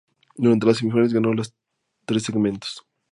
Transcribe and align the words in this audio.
Durante 0.35 0.65
las 0.65 0.77
semifinales, 0.77 1.13
ganó 1.13 1.31
los 1.31 1.53
tres 2.05 2.23
segmentos. 2.23 2.81